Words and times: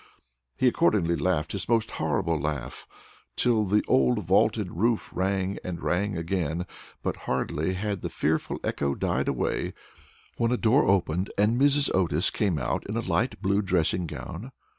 He 0.57 0.67
accordingly 0.67 1.15
laughed 1.15 1.51
his 1.51 1.69
most 1.69 1.91
horrible 2.01 2.39
laugh, 2.41 2.87
till 3.35 3.65
the 3.65 3.85
old 3.87 4.25
vaulted 4.25 4.71
roof 4.71 5.11
rang 5.13 5.59
and 5.63 5.79
rang 5.79 6.17
again, 6.17 6.65
but 7.03 7.15
hardly 7.29 7.73
had 7.75 8.01
the 8.01 8.09
fearful 8.09 8.59
echo 8.63 8.95
died 8.95 9.27
away 9.27 9.73
when 10.39 10.51
a 10.51 10.57
door 10.57 10.85
opened, 10.85 11.29
and 11.37 11.61
Mrs. 11.61 11.93
Otis 11.95 12.31
came 12.31 12.57
out 12.57 12.83
in 12.89 12.97
a 12.97 13.01
light 13.01 13.39
blue 13.43 13.61
dressing 13.61 14.07
gown. 14.07 14.51